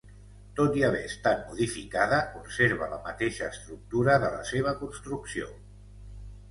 Tot 0.59 0.77
i 0.79 0.85
haver 0.87 1.01
estat 1.09 1.43
modificada 1.49 2.19
conserva 2.31 2.89
la 2.95 2.99
mateixa 3.09 3.51
estructura 3.57 4.19
de 4.27 4.35
la 4.39 4.43
seva 4.55 4.77
construcció. 4.85 5.55